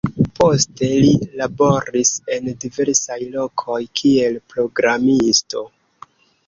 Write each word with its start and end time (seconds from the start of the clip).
Poste 0.37 0.87
li 1.03 1.11
laboris 1.41 2.13
en 2.37 2.49
diversaj 2.65 3.21
lokoj 3.37 3.79
kiel 4.01 4.43
programisto. 4.55 5.65